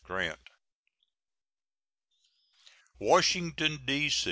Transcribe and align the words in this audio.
GRANT. 0.03 0.39
WASHINGTON, 2.99 3.85
D. 3.85 4.09